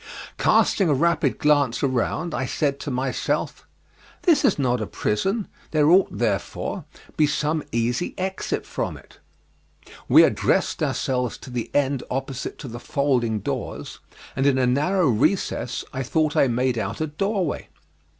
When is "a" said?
0.89-0.95, 4.81-4.87, 14.57-14.65, 16.99-17.05